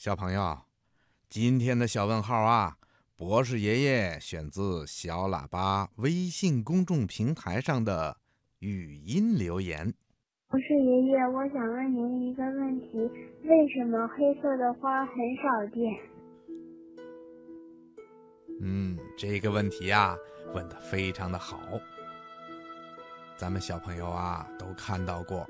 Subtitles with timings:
[0.00, 0.58] 小朋友，
[1.28, 2.78] 今天的小问号啊，
[3.16, 8.16] 博士爷爷选自小喇叭微信公众平台上的
[8.60, 9.92] 语音留言。
[10.48, 12.96] 博士爷爷，我想问您一个问题：
[13.44, 15.82] 为什么黑色的花很少见？
[18.62, 20.16] 嗯，这个问题呀，
[20.54, 21.60] 问的非常的好。
[23.36, 25.46] 咱们小朋友啊，都看到过，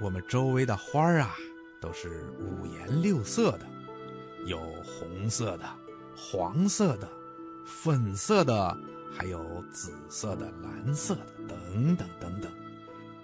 [0.00, 1.34] 我们周围的花儿啊，
[1.80, 3.66] 都是五颜六色的。
[4.46, 5.64] 有红色的、
[6.16, 7.08] 黄色的、
[7.64, 8.78] 粉色的，
[9.12, 12.50] 还有紫色的、蓝色的，等等等等。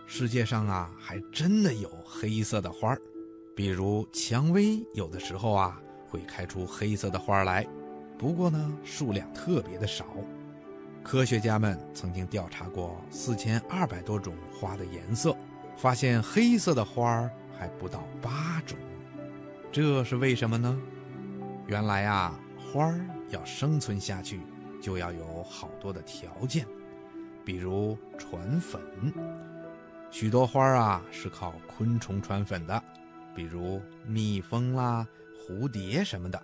[0.07, 3.01] 世界上啊，还真的有黑色的花儿，
[3.55, 7.67] 比如蔷薇，有的时候啊会开出黑色的花来，
[8.17, 10.07] 不过呢数量特别的少。
[11.03, 15.37] 科学家们曾经调查过四千二百多种花的颜色，
[15.77, 18.77] 发现黑色的花儿还不到八种，
[19.73, 20.81] 这是为什么呢？
[21.67, 24.41] 原来啊，花儿要生存下去，
[24.81, 26.67] 就要有好多的条件，
[27.45, 28.81] 比如传粉。
[30.11, 32.83] 许多花儿啊是靠昆虫传粉的，
[33.35, 35.07] 比如蜜蜂啦、
[35.37, 36.41] 蝴蝶什么的。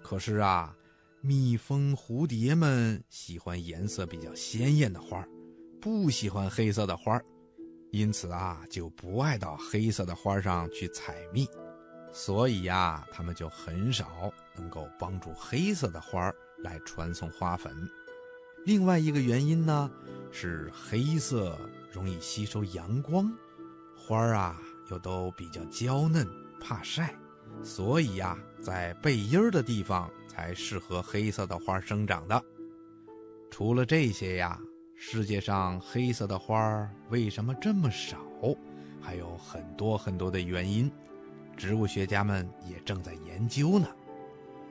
[0.00, 0.74] 可是啊，
[1.20, 5.28] 蜜蜂、蝴蝶们喜欢颜色比较鲜艳的花儿，
[5.80, 7.24] 不喜欢黑色的花儿，
[7.90, 11.48] 因此啊，就不爱到黑色的花上去采蜜。
[12.12, 17.74] 所以呀，它们就很少能够帮助黑色的花儿来传送花粉。
[18.64, 19.90] 另外一个原因呢，
[20.30, 21.58] 是黑色
[21.90, 23.32] 容易吸收阳光，
[23.96, 26.28] 花儿啊又都比较娇嫩，
[26.60, 27.14] 怕晒，
[27.62, 32.40] 所以呀，在背阴儿的地方才适合黑色的花生长的。
[33.50, 34.60] 除了这些呀，
[34.94, 38.18] 世界上黑色的花儿为什么这么少？
[39.00, 40.92] 还有很多很多的原因。
[41.56, 43.86] 植物学家们也正在研究呢。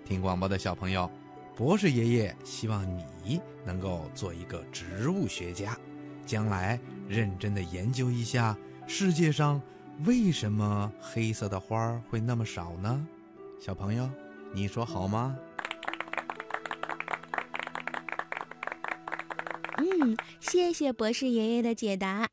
[0.03, 1.09] 听广播的小朋友，
[1.55, 2.85] 博士爷爷希望
[3.23, 5.77] 你能够做一个植物学家，
[6.25, 9.61] 将来认真的研究一下世界上
[10.05, 13.07] 为什么黑色的花会那么少呢？
[13.59, 14.09] 小朋友，
[14.53, 15.37] 你说好吗？
[19.77, 22.27] 嗯，谢谢博士爷爷的解答。